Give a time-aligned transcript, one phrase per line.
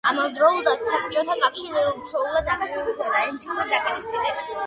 [0.09, 4.51] ამავდროულად საბჭოთა კავშირი ფარულად აღვივებდა ეთნიკური დაპირისპირებას.